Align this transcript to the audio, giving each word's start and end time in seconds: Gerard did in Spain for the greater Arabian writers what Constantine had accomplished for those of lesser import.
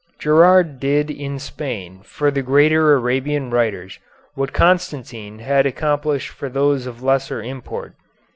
Gerard 0.17 0.79
did 0.79 1.11
in 1.11 1.37
Spain 1.37 2.01
for 2.03 2.31
the 2.31 2.41
greater 2.41 2.93
Arabian 2.95 3.51
writers 3.51 3.99
what 4.33 4.51
Constantine 4.51 5.37
had 5.37 5.67
accomplished 5.67 6.29
for 6.29 6.49
those 6.49 6.87
of 6.87 7.03
lesser 7.03 7.39
import. 7.43 7.93